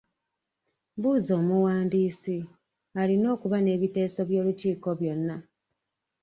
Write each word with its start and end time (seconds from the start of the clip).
Buuza 1.01 1.31
omuwandiisi, 1.39 2.37
alina 3.01 3.27
okuba 3.35 3.57
n'ebiteeso 3.61 4.21
by'olukiiko 4.29 4.89
byonna. 4.99 5.35